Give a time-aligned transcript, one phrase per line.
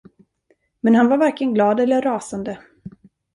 [0.79, 2.59] Men han var varken glad eller rasande.